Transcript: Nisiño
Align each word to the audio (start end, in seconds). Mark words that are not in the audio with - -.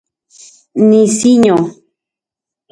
Nisiño 0.89 1.55